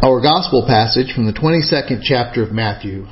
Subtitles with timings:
[0.00, 3.06] Our gospel passage from the 22nd chapter of Matthew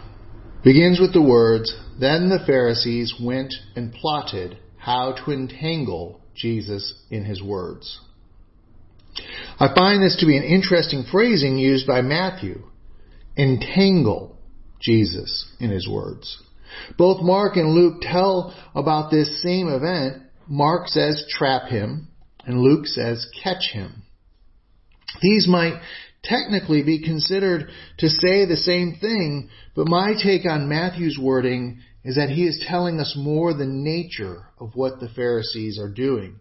[0.62, 7.24] begins with the words, Then the Pharisees went and plotted how to entangle Jesus in
[7.24, 8.00] his words.
[9.58, 12.62] I find this to be an interesting phrasing used by Matthew.
[13.36, 14.38] Entangle
[14.80, 16.40] Jesus in his words.
[16.96, 20.22] Both Mark and Luke tell about this same event.
[20.46, 22.06] Mark says trap him
[22.44, 24.04] and Luke says catch him.
[25.20, 25.80] These might
[26.28, 32.16] technically be considered to say the same thing, but my take on Matthew's wording is
[32.16, 36.38] that he is telling us more the nature of what the Pharisees are doing.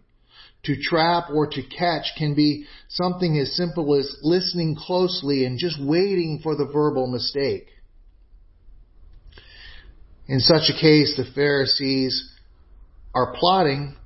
[0.64, 5.80] To trap or to catch can be something as simple as listening closely and just
[5.80, 7.68] waiting for the verbal mistake.
[10.28, 12.32] In such a case, the Pharisees
[13.14, 13.96] are plotting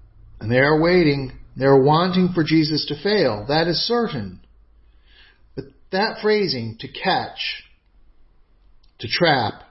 [0.41, 1.33] and they are waiting.
[1.57, 3.47] They're wanting for Jesus to fail.
[3.49, 4.41] That is certain.
[5.93, 7.65] That phrasing, to catch,
[9.01, 9.63] to trap,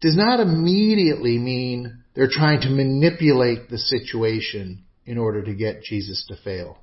[0.00, 6.24] does not immediately mean they're trying to manipulate the situation in order to get Jesus
[6.28, 6.78] to fail.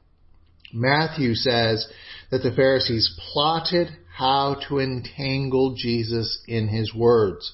[0.74, 1.88] Matthew says
[2.30, 7.54] that the Pharisees plotted how to entangle Jesus in his words.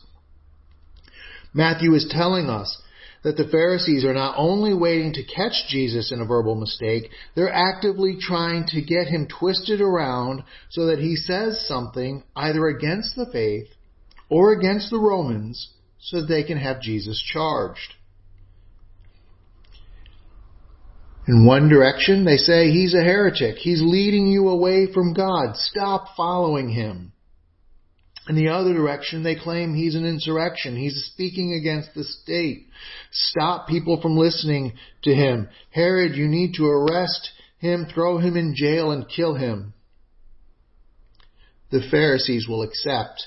[1.53, 2.81] Matthew is telling us
[3.23, 7.53] that the Pharisees are not only waiting to catch Jesus in a verbal mistake, they're
[7.53, 13.25] actively trying to get him twisted around so that he says something either against the
[13.31, 13.67] faith
[14.29, 17.93] or against the Romans so that they can have Jesus charged.
[21.25, 23.55] In one direction, they say he's a heretic.
[23.55, 25.55] He's leading you away from God.
[25.55, 27.12] Stop following him.
[28.29, 30.77] In the other direction, they claim he's an insurrection.
[30.77, 32.67] He's speaking against the state.
[33.11, 35.49] Stop people from listening to him.
[35.71, 39.73] Herod, you need to arrest him, throw him in jail, and kill him.
[41.69, 43.25] The Pharisees will accept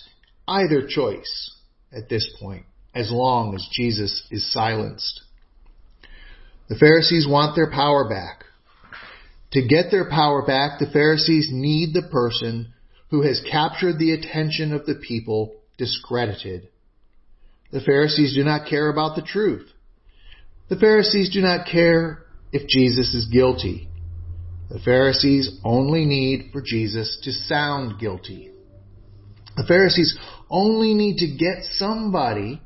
[0.48, 1.54] either choice
[1.92, 5.20] at this point, as long as Jesus is silenced.
[6.68, 8.44] The Pharisees want their power back.
[9.52, 12.72] To get their power back, the Pharisees need the person
[13.10, 16.68] who has captured the attention of the people discredited.
[17.70, 19.68] The Pharisees do not care about the truth.
[20.68, 23.88] The Pharisees do not care if Jesus is guilty.
[24.70, 28.50] The Pharisees only need for Jesus to sound guilty.
[29.56, 30.18] The Pharisees
[30.50, 32.60] only need to get somebody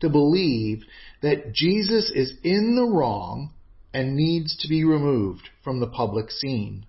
[0.00, 0.82] to believe
[1.22, 3.52] that Jesus is in the wrong
[3.92, 6.84] and needs to be removed from the public scene.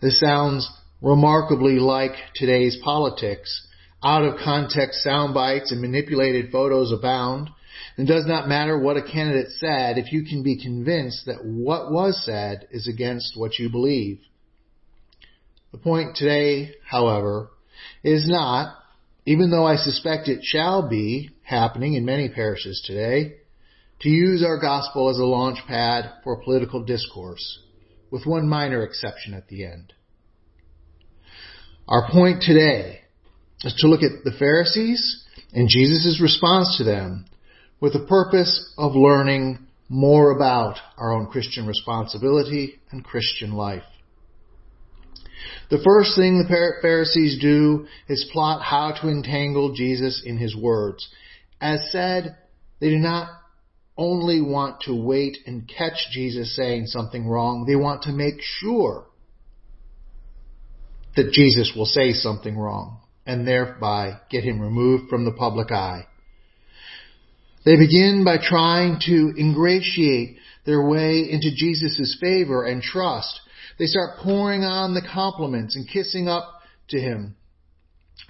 [0.00, 3.66] This sounds remarkably like today's politics.
[4.02, 7.50] Out of context sound bites and manipulated photos abound.
[7.96, 11.44] And it does not matter what a candidate said if you can be convinced that
[11.44, 14.20] what was said is against what you believe.
[15.72, 17.50] The point today, however,
[18.02, 18.76] is not,
[19.24, 23.36] even though I suspect it shall be happening in many parishes today,
[24.00, 27.60] to use our gospel as a launch pad for political discourse,
[28.10, 29.92] with one minor exception at the end.
[31.90, 33.00] Our point today
[33.64, 37.24] is to look at the Pharisees and Jesus' response to them
[37.80, 43.82] with the purpose of learning more about our own Christian responsibility and Christian life.
[45.70, 51.08] The first thing the Pharisees do is plot how to entangle Jesus in his words.
[51.60, 52.36] As said,
[52.80, 53.30] they do not
[53.96, 59.06] only want to wait and catch Jesus saying something wrong, they want to make sure
[61.16, 66.06] that Jesus will say something wrong and thereby get him removed from the public eye.
[67.64, 73.40] They begin by trying to ingratiate their way into Jesus' favor and trust.
[73.78, 77.36] They start pouring on the compliments and kissing up to him.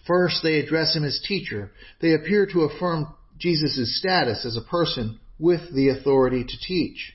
[0.06, 1.70] First, they address him as teacher.
[2.00, 7.12] They appear to affirm Jesus' status as a person with the authority to teach.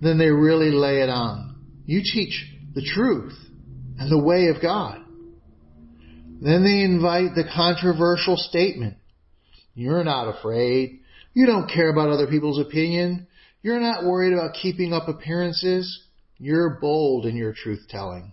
[0.00, 1.56] Then they really lay it on.
[1.84, 3.36] You teach the truth
[4.00, 4.98] and the way of God.
[6.40, 8.96] Then they invite the controversial statement.
[9.74, 11.00] You're not afraid.
[11.34, 13.26] You don't care about other people's opinion.
[13.62, 16.02] You're not worried about keeping up appearances.
[16.38, 18.32] You're bold in your truth telling.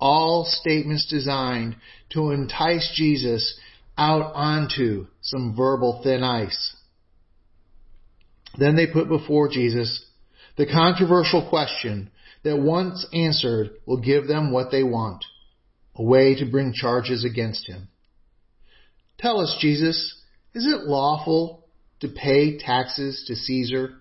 [0.00, 1.76] All statements designed
[2.10, 3.56] to entice Jesus
[3.96, 6.74] out onto some verbal thin ice.
[8.58, 10.04] Then they put before Jesus
[10.56, 12.10] the controversial question
[12.44, 15.24] that once answered will give them what they want,
[15.94, 17.88] a way to bring charges against him.
[19.18, 20.20] Tell us, Jesus,
[20.54, 21.64] is it lawful
[22.00, 23.94] to pay taxes to Caesar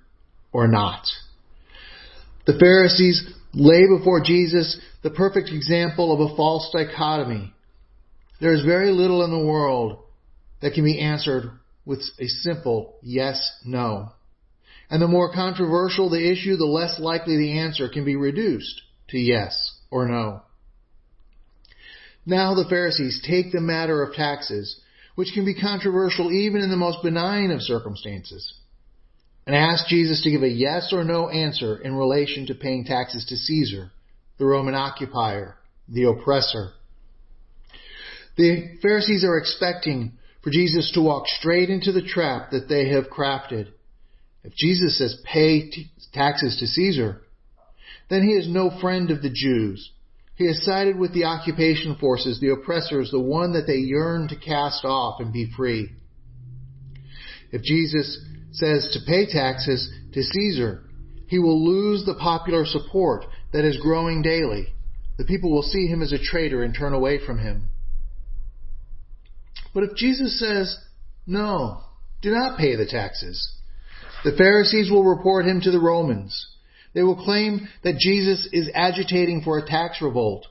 [0.51, 1.05] or not?
[2.47, 7.53] The Pharisees lay before Jesus the perfect example of a false dichotomy.
[8.39, 9.99] There is very little in the world
[10.61, 11.51] that can be answered
[11.85, 14.11] with a simple yes, no.
[14.91, 19.17] And the more controversial the issue, the less likely the answer can be reduced to
[19.17, 20.41] yes or no.
[22.25, 24.81] Now the Pharisees take the matter of taxes,
[25.15, 28.53] which can be controversial even in the most benign of circumstances,
[29.47, 33.25] and ask Jesus to give a yes or no answer in relation to paying taxes
[33.29, 33.91] to Caesar,
[34.37, 35.55] the Roman occupier,
[35.87, 36.71] the oppressor.
[38.35, 43.05] The Pharisees are expecting for Jesus to walk straight into the trap that they have
[43.05, 43.69] crafted.
[44.43, 47.21] If Jesus says pay t- taxes to Caesar,
[48.09, 49.91] then he is no friend of the Jews.
[50.35, 54.35] He has sided with the occupation forces, the oppressors, the one that they yearn to
[54.35, 55.89] cast off and be free.
[57.51, 58.19] If Jesus
[58.51, 60.83] says to pay taxes to Caesar,
[61.27, 64.67] he will lose the popular support that is growing daily.
[65.17, 67.69] The people will see him as a traitor and turn away from him.
[69.73, 70.77] But if Jesus says,
[71.27, 71.83] no,
[72.21, 73.53] do not pay the taxes,
[74.23, 76.47] the Pharisees will report him to the Romans.
[76.93, 80.47] They will claim that Jesus is agitating for a tax revolt.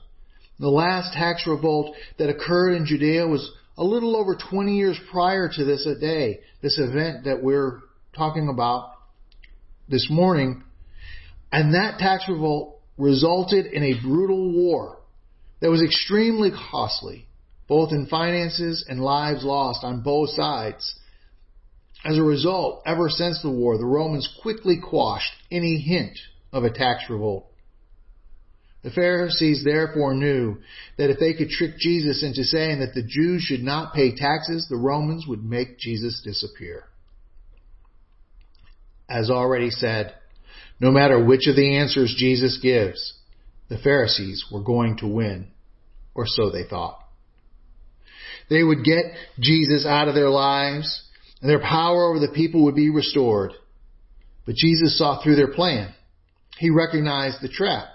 [0.59, 5.49] The last tax revolt that occurred in Judea was a little over 20 years prior
[5.49, 7.79] to this day, this event that we're
[8.15, 8.93] talking about
[9.87, 10.63] this morning.
[11.51, 14.99] And that tax revolt resulted in a brutal war
[15.61, 17.27] that was extremely costly,
[17.67, 20.95] both in finances and lives lost on both sides.
[22.03, 26.17] As a result, ever since the war, the Romans quickly quashed any hint
[26.51, 27.47] of a tax revolt.
[28.83, 30.57] The Pharisees therefore knew
[30.97, 34.67] that if they could trick Jesus into saying that the Jews should not pay taxes,
[34.67, 36.85] the Romans would make Jesus disappear.
[39.07, 40.15] As already said,
[40.79, 43.13] no matter which of the answers Jesus gives,
[43.69, 45.51] the Pharisees were going to win,
[46.15, 46.99] or so they thought.
[48.49, 49.05] They would get
[49.39, 51.03] Jesus out of their lives,
[51.41, 53.53] and their power over the people would be restored.
[54.45, 55.93] But Jesus saw through their plan.
[56.57, 57.85] He recognized the trap.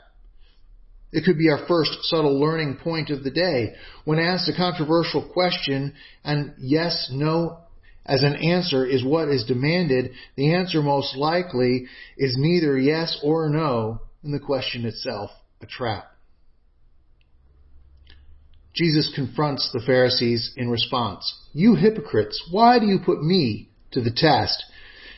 [1.13, 3.75] It could be our first subtle learning point of the day.
[4.05, 5.95] When asked a controversial question
[6.25, 7.59] and yes, no
[8.07, 13.49] as an answer is what is demanded, the answer most likely is neither yes or
[13.49, 16.05] no, and the question itself a trap.
[18.77, 21.35] Jesus confronts the Pharisees in response.
[21.55, 24.63] You hypocrites, why do you put me to the test?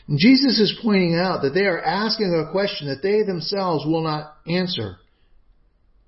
[0.07, 4.01] And Jesus is pointing out that they are asking a question that they themselves will
[4.01, 4.95] not answer.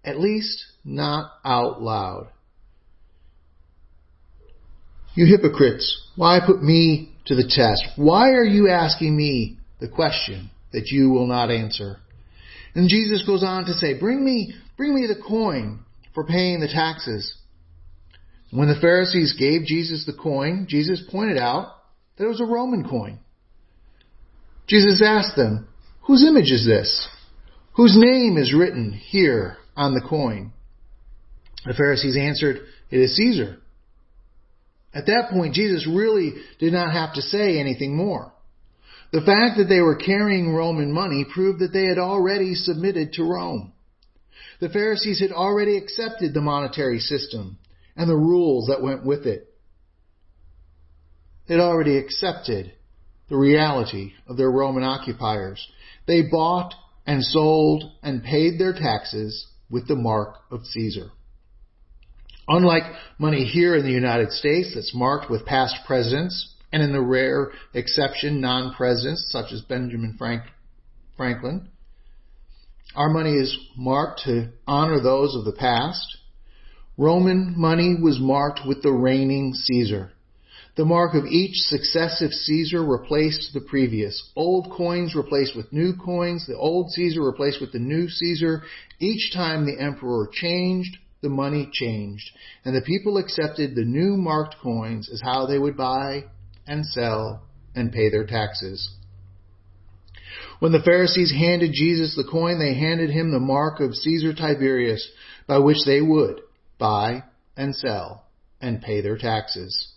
[0.04, 2.30] At least not out loud.
[5.14, 7.84] You hypocrites, why put me to the test?
[7.98, 11.98] Why are you asking me the question that you will not answer?
[12.74, 15.82] And Jesus goes on to say, bring me, bring me the coin
[16.16, 17.36] for paying the taxes.
[18.52, 21.68] When the Pharisees gave Jesus the coin, Jesus pointed out
[22.18, 23.20] that it was a Roman coin.
[24.68, 25.68] Jesus asked them,
[26.04, 27.08] Whose image is this?
[27.76, 30.52] Whose name is written here on the coin?
[31.66, 32.58] The Pharisees answered,
[32.90, 33.58] It is Caesar.
[34.94, 38.34] At that point, Jesus really did not have to say anything more.
[39.14, 43.24] The fact that they were carrying Roman money proved that they had already submitted to
[43.24, 43.72] Rome.
[44.60, 47.58] The Pharisees had already accepted the monetary system
[47.96, 49.48] and the rules that went with it.
[51.48, 52.74] They had already accepted
[53.30, 55.66] the reality of their Roman occupiers.
[56.08, 56.74] They bought
[57.06, 61.12] and sold and paid their taxes with the mark of Caesar.
[62.48, 62.84] Unlike
[63.18, 67.52] money here in the United States that's marked with past presidents, and in the rare
[67.74, 70.44] exception, non-presidents such as Benjamin Frank,
[71.18, 71.70] Franklin,
[72.96, 76.18] our money is marked to honor those of the past.
[76.98, 80.12] Roman money was marked with the reigning Caesar.
[80.76, 84.32] The mark of each successive Caesar replaced the previous.
[84.36, 88.64] Old coins replaced with new coins, the old Caesar replaced with the new Caesar.
[89.00, 92.30] Each time the emperor changed, the money changed,
[92.66, 96.26] and the people accepted the new marked coins as how they would buy
[96.68, 97.44] and sell
[97.76, 98.90] and pay their taxes.
[100.60, 105.10] When the Pharisees handed Jesus the coin, they handed him the mark of Caesar Tiberius
[105.48, 106.42] by which they would
[106.82, 107.24] buy
[107.56, 108.26] and sell
[108.60, 109.94] and pay their taxes.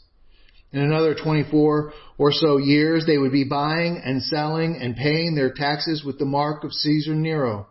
[0.73, 5.53] In another 24 or so years, they would be buying and selling and paying their
[5.53, 7.67] taxes with the mark of Caesar Nero,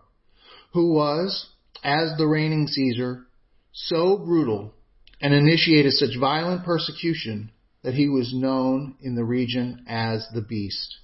[0.74, 1.50] who was,
[1.84, 3.28] as the reigning Caesar,
[3.72, 4.74] so brutal
[5.22, 7.52] and initiated such violent persecution
[7.84, 10.98] that he was known in the region as the beast.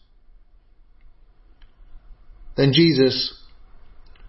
[2.56, 3.39] Then Jesus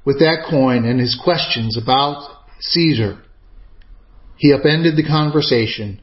[0.04, 2.28] with that coin and his questions about
[2.60, 3.22] Caesar,
[4.40, 6.00] he upended the conversation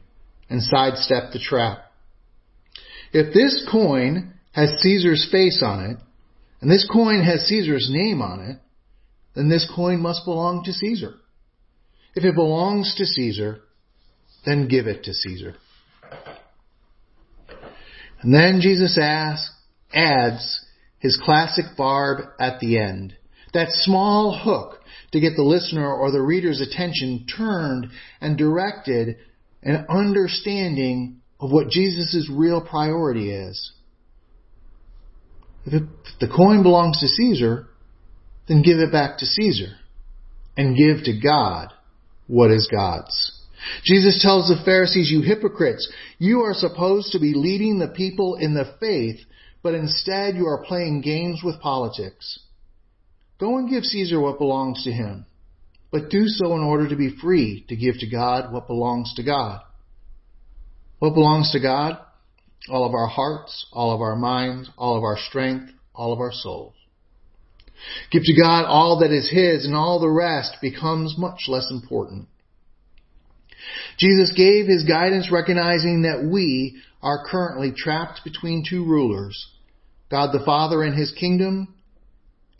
[0.48, 1.78] and sidestepped the trap.
[3.12, 5.96] If this coin has Caesar's face on it,
[6.60, 8.58] and this coin has Caesar's name on it,
[9.34, 11.14] then this coin must belong to Caesar.
[12.14, 13.58] If it belongs to Caesar,
[14.46, 15.56] then give it to Caesar.
[18.20, 19.52] And then Jesus asks,
[19.92, 20.64] adds
[21.00, 23.16] his classic barb at the end.
[23.54, 24.80] That small hook
[25.12, 27.88] to get the listener or the reader's attention turned
[28.20, 29.16] and directed
[29.62, 33.72] and understanding of what Jesus' real priority is.
[35.66, 35.82] If
[36.20, 37.66] the coin belongs to Caesar,
[38.48, 39.74] then give it back to Caesar
[40.56, 41.72] and give to God
[42.26, 43.34] what is God's.
[43.84, 48.54] Jesus tells the Pharisees, you hypocrites, you are supposed to be leading the people in
[48.54, 49.18] the faith,
[49.62, 52.40] but instead you are playing games with politics.
[53.38, 55.26] Go and give Caesar what belongs to him,
[55.92, 59.22] but do so in order to be free to give to God what belongs to
[59.22, 59.60] God.
[60.98, 61.98] What belongs to God?
[62.68, 66.32] All of our hearts, all of our minds, all of our strength, all of our
[66.32, 66.74] souls.
[68.10, 72.26] Give to God all that is His and all the rest becomes much less important.
[73.98, 79.46] Jesus gave His guidance recognizing that we are currently trapped between two rulers,
[80.10, 81.74] God the Father and His kingdom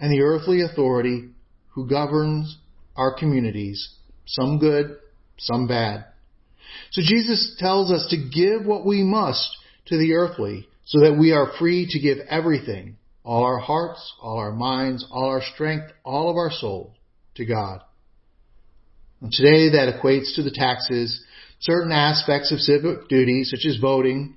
[0.01, 1.31] and the earthly authority
[1.71, 2.59] who governs
[2.97, 3.95] our communities,
[4.27, 4.97] some good,
[5.39, 6.05] some bad.
[6.91, 11.33] So Jesus tells us to give what we must to the earthly so that we
[11.33, 16.31] are free to give everything, all our hearts, all our minds, all our strength, all
[16.31, 16.95] of our soul
[17.37, 17.81] to God.
[19.21, 21.23] And today that equates to the taxes,
[21.61, 24.37] certain aspects of civic duty such as voting,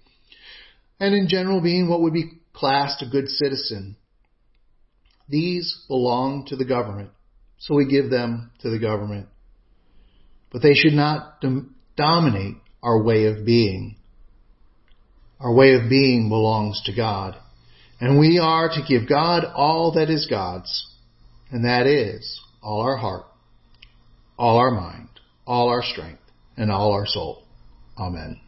[1.00, 3.96] and in general being what would be classed a good citizen.
[5.32, 7.10] These belong to the government,
[7.58, 9.28] so we give them to the government.
[10.52, 11.42] But they should not
[11.96, 13.96] dominate our way of being.
[15.40, 17.38] Our way of being belongs to God.
[18.02, 20.88] And we are to give God all that is God's.
[21.52, 23.26] And that is all our heart,
[24.38, 25.10] all our mind,
[25.48, 26.22] all our strength,
[26.58, 27.44] and all our soul.
[27.98, 28.40] Amen.